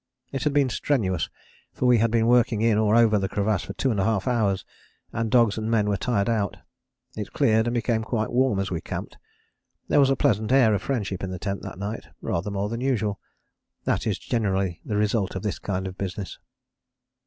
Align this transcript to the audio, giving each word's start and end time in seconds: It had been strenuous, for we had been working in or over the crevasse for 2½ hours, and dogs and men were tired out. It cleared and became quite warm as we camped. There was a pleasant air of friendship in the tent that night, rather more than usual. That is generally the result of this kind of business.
It 0.31 0.45
had 0.45 0.51
been 0.51 0.69
strenuous, 0.71 1.29
for 1.73 1.85
we 1.85 1.99
had 1.99 2.09
been 2.09 2.25
working 2.25 2.61
in 2.61 2.75
or 2.79 2.95
over 2.95 3.19
the 3.19 3.29
crevasse 3.29 3.61
for 3.63 3.75
2½ 3.75 4.25
hours, 4.25 4.65
and 5.13 5.29
dogs 5.29 5.59
and 5.59 5.69
men 5.69 5.87
were 5.87 5.95
tired 5.95 6.27
out. 6.27 6.57
It 7.15 7.33
cleared 7.33 7.67
and 7.67 7.75
became 7.75 8.01
quite 8.03 8.31
warm 8.31 8.57
as 8.59 8.71
we 8.71 8.81
camped. 8.81 9.19
There 9.89 9.99
was 9.99 10.09
a 10.09 10.15
pleasant 10.15 10.51
air 10.51 10.73
of 10.73 10.81
friendship 10.81 11.23
in 11.23 11.29
the 11.29 11.37
tent 11.37 11.61
that 11.61 11.77
night, 11.77 12.07
rather 12.19 12.49
more 12.49 12.67
than 12.67 12.81
usual. 12.81 13.19
That 13.83 14.07
is 14.07 14.17
generally 14.17 14.81
the 14.83 14.97
result 14.97 15.35
of 15.35 15.43
this 15.43 15.59
kind 15.59 15.85
of 15.87 15.99
business. 15.99 16.39